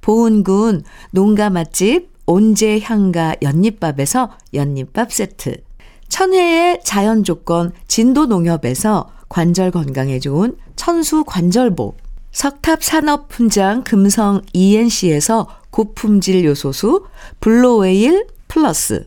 [0.00, 5.62] 보은군 농가 맛집 온재향가 연잎밥에서 연잎밥 세트.
[6.08, 11.94] 천혜의 자연 조건 진도 농협에서 관절 건강에 좋은 천수 관절보.
[12.30, 17.06] 석탑 산업 훈장 금성 ENC에서 고품질 요소수
[17.40, 19.06] 블루웨일 플러스.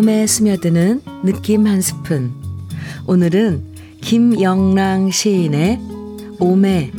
[0.00, 2.32] 마음에 스며드는 느낌 한 스푼.
[3.06, 3.62] 오늘은
[4.00, 5.78] 김영랑 시인의
[6.38, 6.90] 오메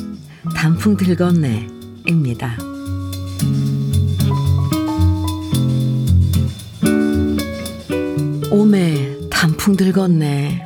[0.55, 2.57] 단풍 들건네입니다.
[8.51, 10.61] 오메 단풍 들건네.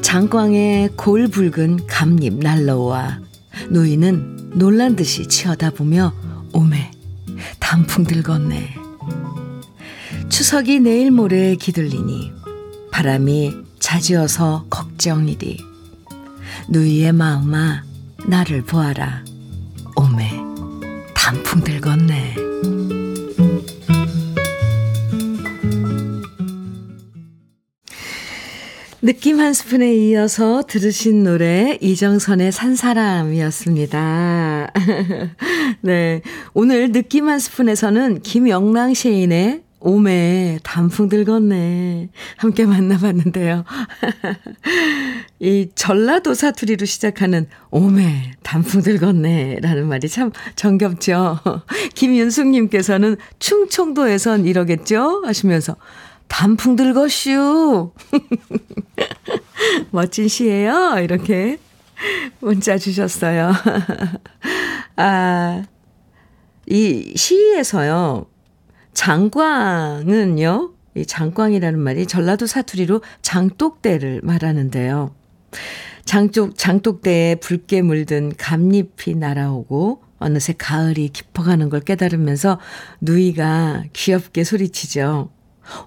[0.00, 3.18] 장광에 골 붉은 감잎 날라와
[3.68, 6.12] 노인은 놀란 듯이 치어다보며
[6.52, 6.92] 오메
[7.58, 8.81] 단풍 들건네.
[10.52, 12.30] 추석이 내일 모레 기들리니
[12.90, 15.56] 바람이 잦지어서 걱정이리.
[16.68, 17.82] 누이의 마음아
[18.26, 19.24] 나를 보아라.
[19.96, 20.30] 오메
[21.14, 22.34] 단풍 들겄네.
[29.00, 34.70] 느낌 한 스푼에 이어서 들으신 노래 이정선의 산 사람이었습니다.
[35.80, 36.20] 네.
[36.52, 42.08] 오늘 느낌 한 스푼에서는 김영랑 시인의 오메 단풍 들겄네.
[42.36, 43.64] 함께 만나봤는데요.
[45.40, 51.40] 이 전라도 사투리로 시작하는 오메 단풍 들겄네 라는 말이 참 정겹죠.
[51.94, 55.22] 김윤숙님께서는 충청도에선 이러겠죠?
[55.24, 55.76] 하시면서
[56.28, 57.92] 단풍 들겄슈.
[59.90, 60.98] 멋진 시예요.
[61.02, 61.58] 이렇게
[62.40, 63.52] 문자 주셨어요.
[64.96, 65.64] 아,
[66.66, 68.31] 이 시에서요.
[68.94, 75.14] 장광은요, 이 장광이라는 말이 전라도 사투리로 장독대를 말하는데요.
[76.04, 82.58] 장쪽, 장독대에 붉게 물든 감잎이 날아오고 어느새 가을이 깊어가는 걸 깨달으면서
[83.00, 85.30] 누이가 귀엽게 소리치죠.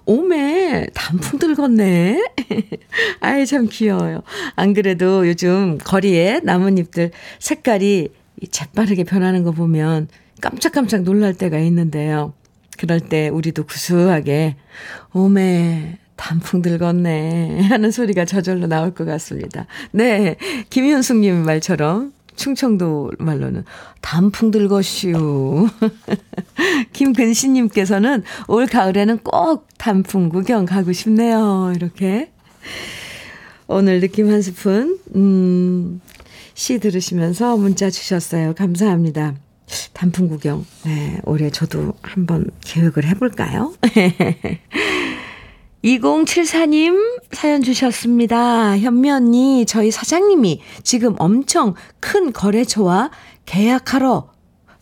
[0.04, 2.30] 오메, 단풍 들겄네.
[3.20, 4.22] 아이, 참 귀여워요.
[4.56, 8.08] 안 그래도 요즘 거리에 나뭇잎들 색깔이
[8.50, 10.08] 재빠르게 변하는 거 보면
[10.40, 12.34] 깜짝깜짝 놀랄 때가 있는데요.
[12.76, 14.56] 그럴 때 우리도 구수하게
[15.12, 19.66] 오메 단풍 들겄네 하는 소리가 저절로 나올 것 같습니다.
[19.92, 20.36] 네,
[20.70, 23.64] 김현숙님 말처럼 충청도 말로는
[24.00, 25.68] 단풍 들것슈.
[26.92, 31.72] 김근시님께서는 올 가을에는 꼭 단풍 구경 가고 싶네요.
[31.74, 32.30] 이렇게.
[33.68, 36.00] 오늘 느낌 한 스푼, 음,
[36.54, 38.54] 시 들으시면서 문자 주셨어요.
[38.54, 39.34] 감사합니다.
[39.92, 40.64] 단풍 구경.
[40.84, 43.74] 네, 올해 저도 한번 계획을 해볼까요?
[45.84, 48.76] 2074님 사연 주셨습니다.
[48.78, 53.10] 현미 언니, 저희 사장님이 지금 엄청 큰 거래처와
[53.44, 54.30] 계약하러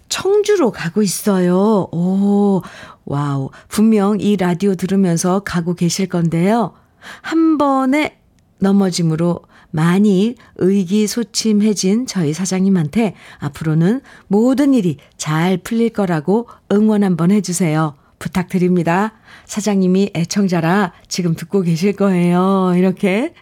[0.08, 1.88] 청주로 가고 있어요.
[1.92, 2.62] 오,
[3.04, 3.50] wow.
[3.68, 6.72] 분명 이 라디오 들으면서 가고 계실 건데요.
[7.20, 8.18] 한 번에
[8.60, 9.40] 넘어짐으로
[9.74, 17.96] 많이 의기소침해진 저희 사장님한테 앞으로는 모든 일이 잘 풀릴 거라고 응원 한번 해주세요.
[18.20, 19.14] 부탁드립니다.
[19.46, 22.72] 사장님이 애청자라 지금 듣고 계실 거예요.
[22.76, 23.34] 이렇게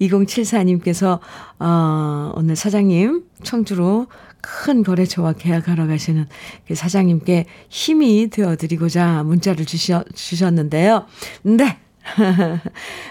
[0.00, 1.20] 2074님께서,
[1.60, 4.08] 어, 오늘 사장님 청주로
[4.40, 6.26] 큰 거래처와 계약하러 가시는
[6.66, 11.06] 그 사장님께 힘이 되어드리고자 문자를 주셔, 주셨는데요.
[11.42, 11.78] 네.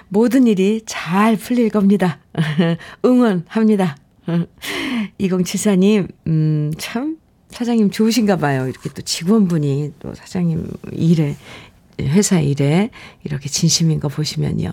[0.10, 2.19] 모든 일이 잘 풀릴 겁니다.
[3.05, 3.97] 응원합니다.
[5.19, 7.17] 2074님, 음, 참,
[7.49, 8.67] 사장님 좋으신가 봐요.
[8.67, 11.36] 이렇게 또 직원분이 또 사장님 일에,
[12.01, 12.89] 회사 일에
[13.23, 14.71] 이렇게 진심인 거 보시면요.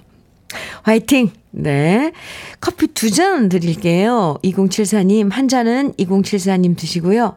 [0.83, 1.31] 화이팅!
[1.51, 2.13] 네.
[2.61, 4.37] 커피 두 잔 드릴게요.
[4.43, 7.37] 2074님, 한 잔은 2074님 드시고요.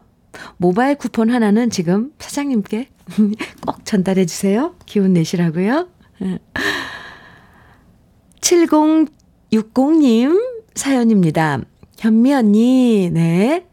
[0.58, 2.88] 모바일 쿠폰 하나는 지금 사장님께
[3.66, 4.74] 꼭 전달해 주세요.
[4.84, 5.88] 기운 내시라고요.
[8.40, 10.42] 7060님
[10.74, 11.60] 사연입니다.
[11.98, 13.66] 현미 언니, 네.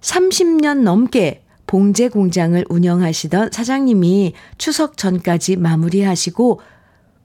[0.00, 6.60] 30년 넘게 봉제 공장을 운영하시던 사장님이 추석 전까지 마무리하시고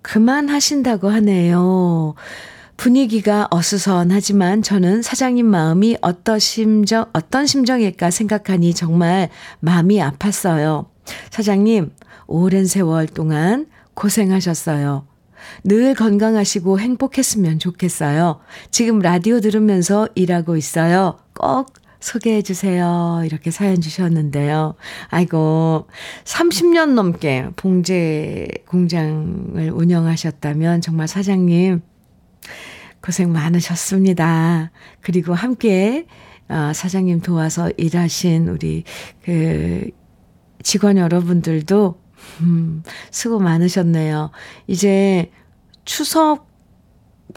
[0.02, 2.16] 그만하신다고 하네요.
[2.78, 10.86] 분위기가 어수선하지만 저는 사장님 마음이 어떤 심정, 어떤 심정일까 생각하니 정말 마음이 아팠어요.
[11.32, 11.92] 사장님,
[12.28, 15.06] 오랜 세월 동안 고생하셨어요.
[15.64, 18.40] 늘 건강하시고 행복했으면 좋겠어요.
[18.72, 21.20] 지금 라디오 들으면서 일하고 있어요.
[21.34, 23.22] 꼭 소개해 주세요.
[23.26, 24.76] 이렇게 사연 주셨는데요.
[25.10, 25.88] 아이고,
[26.24, 31.82] 30년 넘게 봉제 공장을 운영하셨다면 정말 사장님
[33.02, 34.72] 고생 많으셨습니다.
[35.02, 36.06] 그리고 함께
[36.50, 38.84] 어, 사장님 도와서 일하신 우리
[39.24, 39.90] 그
[40.64, 42.00] 직원 여러분들도
[42.42, 44.32] 음, 수고 많으셨네요.
[44.68, 45.32] 이제
[45.86, 46.48] 추석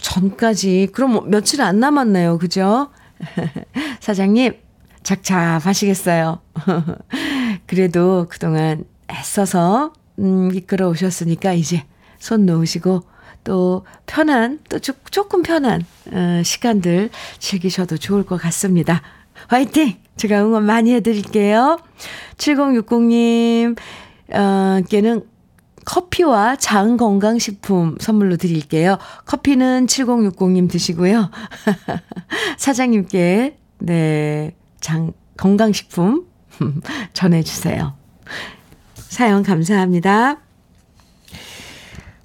[0.01, 2.39] 전까지, 그럼 뭐 며칠 안 남았네요.
[2.39, 2.91] 그죠?
[4.01, 4.55] 사장님,
[5.03, 6.41] 작잡하시겠어요.
[7.67, 11.85] 그래도 그동안 애써서, 음, 이끌어 오셨으니까 이제
[12.19, 13.03] 손 놓으시고,
[13.45, 19.03] 또 편한, 또 조금 편한, 어, 시간들 즐기셔도 좋을 것 같습니다.
[19.49, 19.97] 화이팅!
[20.17, 21.79] 제가 응원 많이 해드릴게요.
[22.37, 23.77] 7060님,
[24.33, 25.25] 어, 께는
[25.85, 28.99] 커피와 장 건강식품 선물로 드릴게요.
[29.25, 31.31] 커피는 7060님 드시고요.
[32.59, 36.27] 사장님께, 네, 장, 건강식품
[37.13, 37.95] 전해주세요.
[38.95, 40.39] 사연 감사합니다.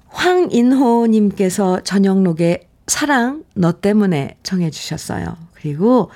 [0.08, 5.36] 황인호님께서 저녁록에 사랑 너 때문에 정해주셨어요.
[5.54, 6.10] 그리고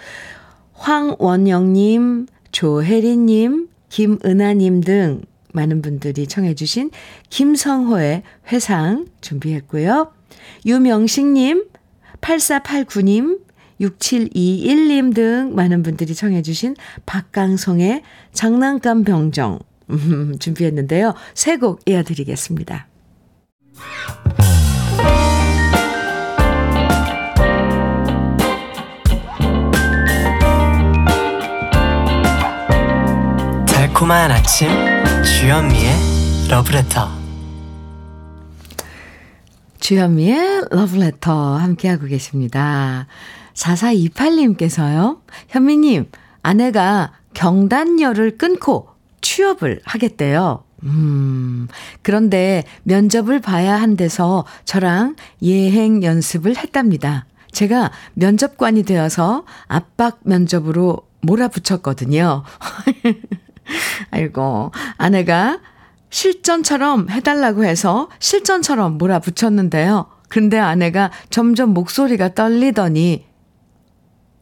[0.75, 6.91] 황원영님, 조혜리님, 김은아님 등 많은 분들이 청해주신
[7.31, 10.13] 김성호의 회상 준비했고요.
[10.67, 11.65] 유명식님,
[12.21, 13.41] 8489님,
[13.81, 19.59] 6721님 등 많은 분들이 청해주신 박강성의 장난감 병정
[19.89, 21.15] 음, 준비했는데요.
[21.35, 22.87] 세 곡 이어드리겠습니다.
[33.67, 34.69] 달콤한 아침
[35.23, 35.93] 주현미의
[36.49, 37.09] 러브레터
[39.79, 43.07] 주현미의 러브레터 함께하고 계십니다.
[43.55, 45.21] 4428님께서요.
[45.49, 46.07] 현미님,
[46.43, 48.89] 아내가 경단녀를 끊고
[49.21, 50.65] 취업을 하겠대요.
[50.85, 51.69] 음,
[52.03, 57.27] 그런데 면접을 봐야 한대서 저랑 예행 연습을 했답니다.
[57.53, 62.45] 제가 면접관이 되어서 압박 면접으로 몰아붙였거든요.
[64.11, 65.61] 아이고, 아내가
[66.11, 70.07] 실전처럼 해달라고 해서 실전처럼 몰아붙였는데요.
[70.29, 73.27] 근데 아내가 점점 목소리가 떨리더니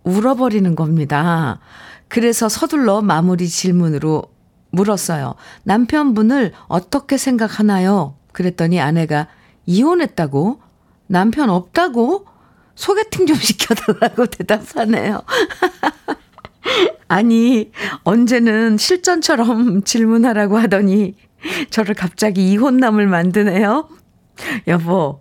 [0.04, 1.60] 울어버리는 겁니다.
[2.08, 4.24] 그래서 서둘러 마무리 질문으로
[4.70, 5.34] 물었어요.
[5.64, 8.16] 남편분을 어떻게 생각하나요?
[8.32, 9.28] 그랬더니 아내가
[9.66, 10.60] 이혼했다고?
[11.06, 12.26] 남편 없다고?
[12.74, 15.22] 소개팅 좀 시켜달라고 대답하네요.
[17.08, 17.70] 아니,
[18.04, 21.14] 언제는 실전처럼 질문하라고 하더니
[21.70, 23.88] 저를 갑자기 이혼남을 만드네요.
[24.66, 25.20] 여보,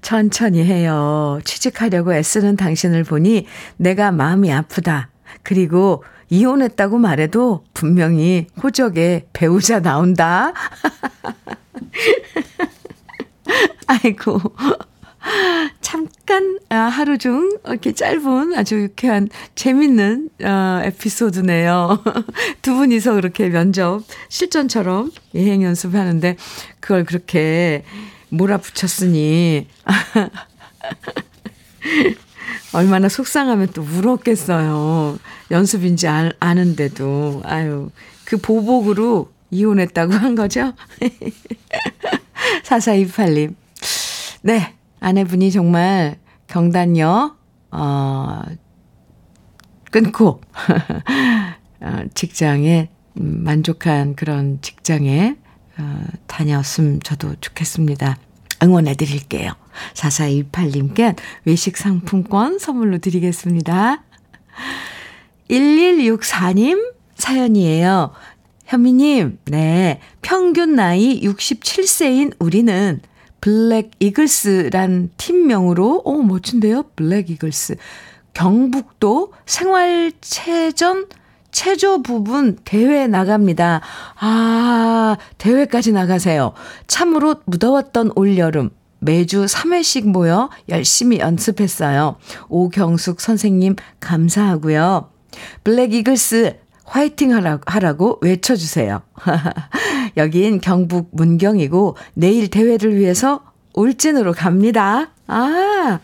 [0.00, 1.40] 천천히 해요.
[1.44, 5.10] 취직하려고 애쓰는 당신을 보니 내가 마음이 아프다.
[5.42, 10.52] 그리고 이혼했다고 말해도 분명히 호적에 배우자 나온다.
[13.86, 14.40] 아이고.
[15.80, 22.02] 잠깐 아, 하루 중 이렇게 짧은 아주 유쾌한 재밌는 어, 에피소드네요.
[22.62, 26.36] 두 분이서 그렇게 면접 실전처럼 예행 연습하는데
[26.80, 27.84] 그걸 그렇게
[28.30, 29.66] 몰아붙였으니
[32.74, 35.18] 얼마나 속상하면 또 울었겠어요.
[35.50, 37.90] 연습인지 아, 아는데도 아유
[38.24, 40.74] 그 보복으로 이혼했다고 한 거죠.
[42.64, 43.54] 4428님.
[44.42, 44.74] 네.
[45.00, 47.36] 아내분이 정말 경단녀,
[47.70, 48.42] 어,
[49.90, 50.40] 끊고,
[51.80, 52.90] 어, 직장에,
[53.20, 55.36] 음, 만족한 그런 직장에,
[55.78, 58.16] 어, 다녔으면 저도 좋겠습니다.
[58.62, 59.52] 응원해 드릴게요.
[59.94, 64.02] 4428님께 외식 상품권 선물로 드리겠습니다.
[65.48, 68.12] 1164님 사연이에요.
[68.66, 70.00] 현미님, 네.
[70.20, 73.00] 평균 나이 67세인 우리는
[73.40, 76.84] 블랙 이글스란 팀명으로, 오, 멋진데요?
[76.96, 77.76] 블랙 이글스.
[78.34, 81.06] 경북도 생활체전
[81.50, 83.80] 체조 부분 대회 나갑니다.
[84.20, 86.52] 아, 대회까지 나가세요.
[86.86, 88.70] 참으로 무더웠던 올여름.
[89.00, 92.16] 매주 3회씩 모여 열심히 연습했어요.
[92.48, 95.10] 오경숙 선생님 감사하고요.
[95.62, 99.02] 블랙 이글스 화이팅 하라고, 하라고 외쳐주세요.
[100.18, 103.40] 여긴 경북 문경이고 내일 대회를 위해서
[103.74, 105.10] 울진으로 갑니다.
[105.26, 106.00] 아,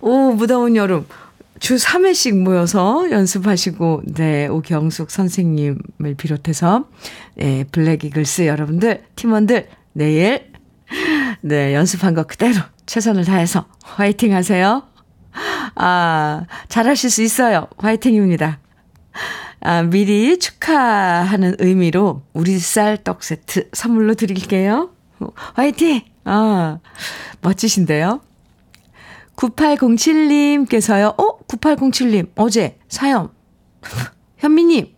[0.00, 1.06] 오, 무더운 여름.
[1.60, 6.88] 주 3회씩 모여서 연습하시고, 네, 오경숙 선생님을 비롯해서,
[7.36, 10.52] 네, 블랙 이글스 여러분들, 팀원들, 내일,
[11.40, 14.84] 네, 연습한 거 그대로 최선을 다해서 화이팅 하세요.
[15.74, 17.66] 아, 잘하실 수 있어요.
[17.76, 18.60] 화이팅입니다.
[19.60, 24.90] 아, 미리 축하하는 의미로 우리 쌀 떡 세트 선물로 드릴게요.
[25.54, 26.02] 화이팅!
[26.24, 26.78] 아,
[27.40, 28.20] 멋지신데요?
[29.36, 31.38] 9807님께서요, 어?
[31.46, 33.30] 9807님, 어제 사연.
[34.38, 34.94] 현미님,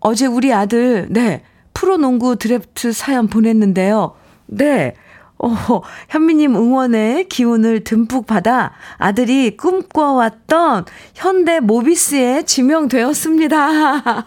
[0.00, 1.42] 어제 우리 아들, 네,
[1.74, 4.14] 프로농구 드래프트 사연 보냈는데요.
[4.46, 4.94] 네,
[5.42, 14.26] 어, 현미님 응원의 기운을 듬뿍 받아 아들이 꿈꿔왔던 현대 모비스에 지명되었습니다.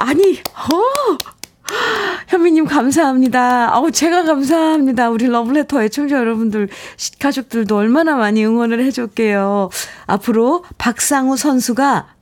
[0.00, 1.18] 아니, 어!
[2.28, 3.74] 현미님 감사합니다.
[3.74, 5.10] 아우, 제가 감사합니다.
[5.10, 6.68] 우리 러블레터 애청자 여러분들,
[7.18, 9.68] 가족들도 얼마나 많이 응원을 해줄게요.
[10.06, 12.17] 앞으로 박상우 선수가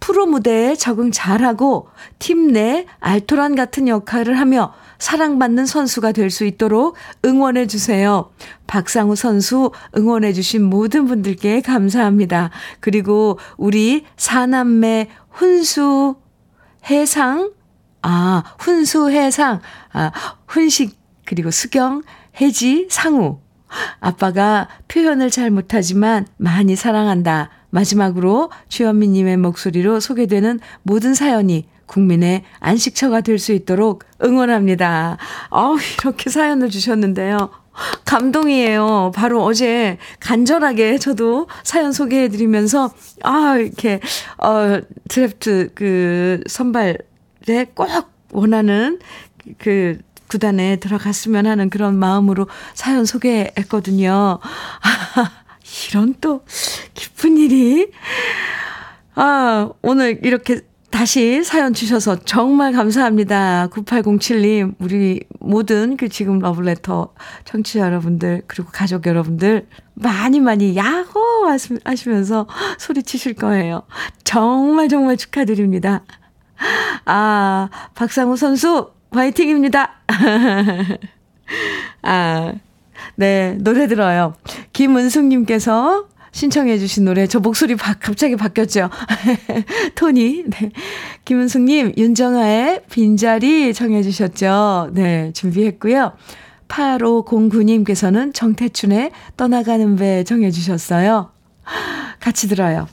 [0.00, 1.88] 프로 무대에 적응 잘하고
[2.18, 8.30] 팀 내 알토란 같은 역할을 하며 사랑받는 선수가 될 수 있도록 응원해 주세요.
[8.66, 12.50] 박상우 선수 응원해 주신 모든 분들께 감사합니다.
[12.80, 16.16] 그리고 우리 사남매 훈수
[16.90, 17.52] 해상
[18.02, 19.60] 아, 훈수 해상
[19.92, 20.10] 아,
[20.46, 22.02] 훈식 그리고 수경,
[22.40, 23.38] 혜지, 상우
[24.00, 27.50] 아빠가 표현을 잘 못하지만 많이 사랑한다.
[27.70, 35.16] 마지막으로 주현미님의 목소리로 소개되는 모든 사연이 국민의 안식처가 될 수 있도록 응원합니다.
[35.50, 37.50] 어 이렇게 사연을 주셨는데요.
[38.04, 39.12] 감동이에요.
[39.14, 42.92] 바로 어제 간절하게 저도 사연 소개해드리면서,
[43.22, 44.00] 아, 이렇게,
[44.38, 46.96] 어, 드래프트 그 선발에
[47.74, 47.88] 꼭
[48.32, 48.98] 원하는
[49.58, 49.98] 그
[50.28, 54.38] 구단에 들어갔으면 하는 그런 마음으로 사연 소개했거든요.
[55.70, 56.44] 아, 이런 또
[56.94, 57.90] 기쁜 일이.
[59.14, 63.68] 아, 오늘 이렇게 다시 사연 주셔서 정말 감사합니다.
[63.68, 67.14] 9807님, 우리 모든 그 지금 러블레터
[67.44, 71.46] 청취자 여러분들, 그리고 가족 여러분들, 많이 많이 야호!
[71.84, 72.46] 하시면서
[72.78, 73.82] 소리 치실 거예요.
[74.24, 76.02] 정말 정말 축하드립니다.
[77.04, 79.92] 아, 박상우 선수, 화이팅입니다.
[82.02, 82.52] 아,
[83.16, 84.34] 네, 노래 들어요.
[84.72, 88.88] 김은숙님께서 신청해 주신 노래 저 목소리 바, 갑자기 바뀌었죠.
[89.96, 90.44] 토니.
[90.48, 90.70] 네.
[91.24, 94.90] 김은숙님 윤정아의 빈자리 청해 주셨죠.
[94.92, 96.12] 네, 준비했고요.
[96.68, 101.32] 8509님께서는 정태춘의 떠나가는 배 정해 주셨어요.
[102.20, 102.86] 같이 들어요.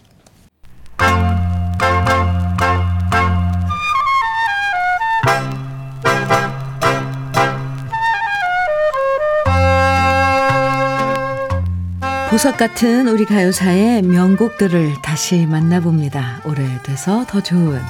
[12.38, 16.42] 보석 같은 우리 가요사의 명곡들을 다시 만나봅니다.
[16.46, 17.82] 오래돼서 더 좋은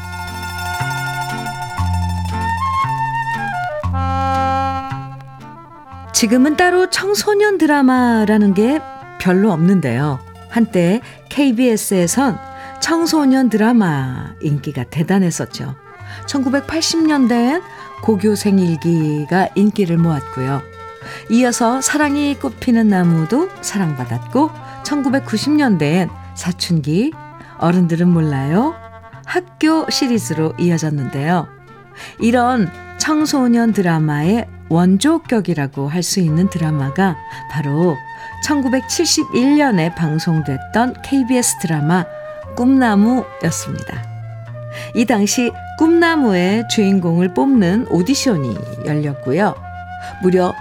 [6.14, 8.80] 지금은 따로 청소년 드라마라는 게
[9.20, 10.22] 별로 없는데요.
[10.48, 12.40] 한때 KBS에선
[12.80, 15.76] 청소년 드라마 인기가 대단했었죠.
[16.26, 17.62] 1980년대엔
[18.02, 20.77] 고교생 일기가 인기를 모았고요.
[21.30, 24.50] 이어서 사랑이 꽃피는 나무도 사랑받았고
[24.84, 27.12] 1990년대엔 사춘기
[27.60, 28.76] 어른들은 몰라요.
[29.26, 31.48] 학교 시리즈로 이어졌는데요.
[32.20, 37.16] 이런 청소년 드라마의 원조격이라고 할 수 있는 드라마가
[37.52, 37.96] 바로
[38.46, 42.06] 1971년에 방송됐던 KBS 드라마
[42.56, 44.04] 꿈나무였습니다.
[44.96, 49.56] 이 당시 꿈나무의 주인공을 뽑는 오디션이 열렸고요.
[50.22, 50.54] 무려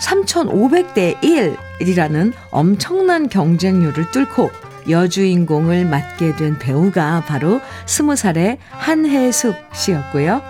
[0.00, 4.50] 3,500대 1이라는 엄청난 경쟁률을 뚫고
[4.88, 10.42] 여주인공을 맡게 된 배우가 바로 20살의 한혜숙 씨였고요.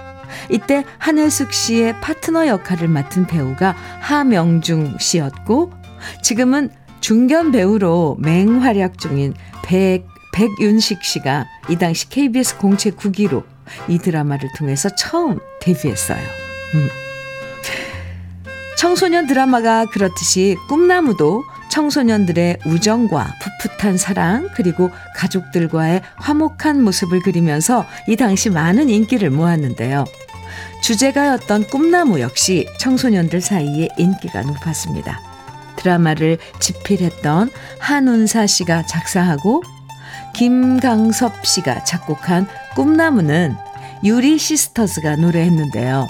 [0.50, 5.72] 이때 한혜숙 씨의 파트너 역할을 맡은 배우가 하명중 씨였고
[6.22, 6.70] 지금은
[7.00, 13.44] 중견 배우로 맹활약 중인 백, 백윤식 씨가 이 당시 KBS 공채 9기로
[13.88, 16.22] 이 드라마를 통해서 처음 데뷔했어요.
[16.74, 17.03] 음.
[18.84, 23.32] 청소년 드라마가 그렇듯이 꿈나무도 청소년들의 우정과
[23.62, 30.04] 풋풋한 사랑 그리고 가족들과의 화목한 모습을 그리면서 이 당시 많은 인기를 모았는데요.
[30.82, 35.18] 주제가였던 꿈나무 역시 청소년들 사이에 인기가 높았습니다.
[35.76, 39.62] 드라마를 집필했던 한운사 씨가 작사하고
[40.34, 43.56] 김강섭 씨가 작곡한 꿈나무는
[44.04, 46.06] 유리 시스터즈가 노래했는데요.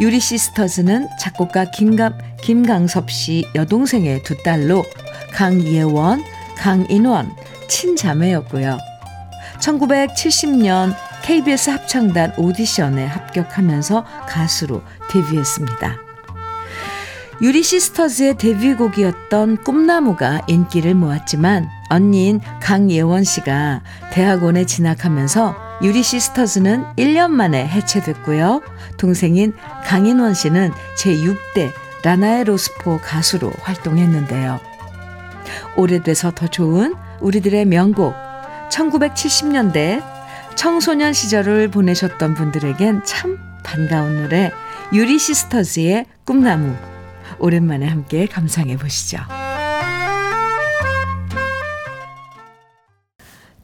[0.00, 4.84] 유리 시스터즈는 작곡가 김감, 김강섭 씨 여동생의 두 딸로
[5.32, 6.22] 강예원,
[6.56, 7.32] 강인원
[7.68, 8.78] 친자매였고요.
[9.58, 10.94] 1970년
[11.24, 15.96] KBS 합창단 오디션에 합격하면서 가수로 데뷔했습니다.
[17.42, 23.82] 유리 시스터즈의 데뷔곡이었던 꿈나무가 인기를 모았지만 언니인 강예원 씨가
[24.12, 28.62] 대학원에 진학하면서 유리 시스터즈는 1년 만에 해체됐고요.
[28.96, 29.54] 동생인
[29.84, 31.72] 강인원 씨는 제6대
[32.02, 34.60] 라나의 로스포 가수로 활동했는데요.
[35.76, 38.14] 오래돼서 더 좋은 우리들의 명곡
[38.70, 40.02] 1970년대
[40.56, 44.50] 청소년 시절을 보내셨던 분들에겐 참 반가운 노래
[44.92, 46.74] 유리 시스터즈의 꿈나무
[47.38, 49.37] 오랜만에 함께 감상해 보시죠.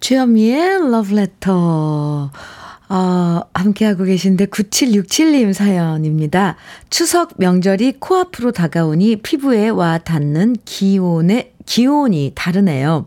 [0.05, 2.31] 주현미의 러브레터
[2.91, 6.57] 어, 함께하고 계신데 9767님 사연입니다.
[6.91, 13.07] 추석 명절이 코앞으로 다가오니 피부에 와 닿는 기온의, 기온이 다르네요.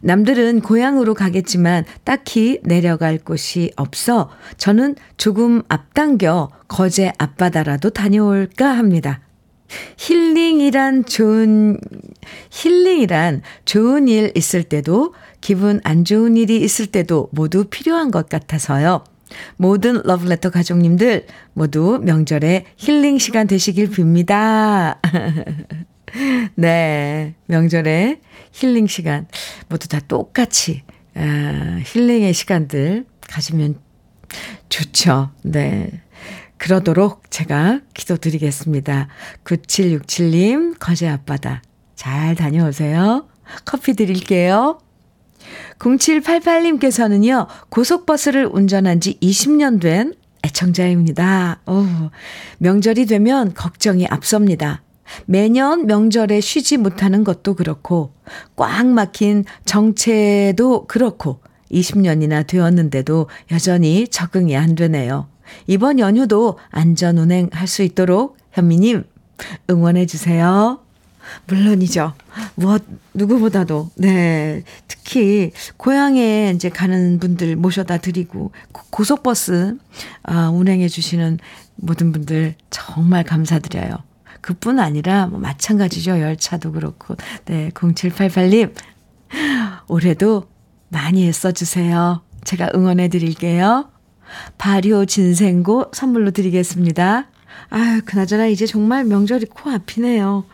[0.00, 9.20] 남들은 고향으로 가겠지만 딱히 내려갈 곳이 없어 저는 조금 앞당겨 거제 앞바다라도 다녀올까 합니다.
[9.96, 11.78] 힐링이란 좋은,
[12.50, 15.14] 힐링이란 좋은 일 있을 때도
[15.44, 19.04] 기분 안 좋은 일이 있을 때도 모두 필요한 것 같아서요.
[19.58, 25.00] 모든 러브레터 가족님들 모두 명절에 힐링 시간 되시길 빕니다.
[26.56, 27.34] 네.
[27.44, 28.22] 명절에
[28.52, 29.26] 힐링 시간
[29.68, 30.82] 모두 다 똑같이
[31.14, 33.78] 아, 힐링의 시간들 가지면
[34.70, 35.30] 좋죠.
[35.42, 35.90] 네.
[36.56, 39.08] 그러도록 제가 기도드리겠습니다.
[39.44, 41.60] 9767님, 거제 앞바다
[41.96, 43.28] 잘 다녀오세요.
[43.66, 44.78] 커피 드릴게요.
[45.78, 50.14] 0788님께서는요, 고속버스를 운전한 지 20년 된
[50.44, 51.60] 애청자입니다.
[51.66, 51.84] 오,
[52.58, 54.82] 명절이 되면 걱정이 앞섭니다.
[55.26, 58.12] 매년 명절에 쉬지 못하는 것도 그렇고,
[58.56, 61.40] 꽉 막힌 정체도 그렇고,
[61.70, 65.28] 20년이나 되었는데도 여전히 적응이 안 되네요.
[65.66, 69.04] 이번 연휴도 안전 운행할 수 있도록 현미님
[69.70, 70.80] 응원해 주세요.
[71.46, 72.14] 물론이죠.
[72.54, 72.82] 무엇,
[73.14, 74.62] 누구보다도, 네.
[74.88, 78.52] 특히, 고향에 이제 가는 분들 모셔다 드리고,
[78.90, 79.78] 고속버스,
[80.24, 81.38] 아, 운행해 주시는
[81.76, 83.96] 모든 분들 정말 감사드려요.
[84.40, 86.20] 그뿐 아니라, 뭐, 마찬가지죠.
[86.20, 87.16] 열차도 그렇고.
[87.46, 87.70] 네.
[87.70, 88.74] 0788님,
[89.88, 90.48] 올해도
[90.88, 92.22] 많이 애써 주세요.
[92.44, 93.88] 제가 응원해 드릴게요.
[94.58, 97.26] 발효 진생고 선물로 드리겠습니다.
[97.70, 100.44] 아유, 그나저나 이제 정말 명절이 코앞이네요.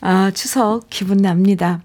[0.00, 1.82] 아, 추석 기분 납니다.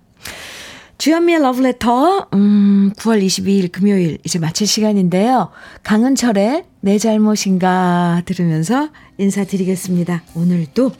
[0.97, 5.49] 주현미의 러브레터, 음, 9월 22일 금요일 이제 마칠 시간인데요.
[5.84, 10.24] 강은철의 내 잘못인가 들으면서 인사드리겠습니다.
[10.36, 10.91] 오늘도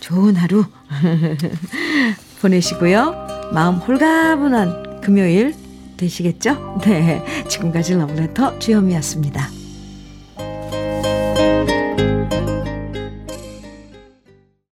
[0.00, 0.64] 좋은 하루
[2.42, 3.50] 보내시고요.
[3.52, 5.54] 마음 홀가분한 금요일
[5.96, 6.80] 되시겠죠?
[6.82, 7.24] 네.
[7.48, 9.61] 지금까지 러브레터 주현미였습니다.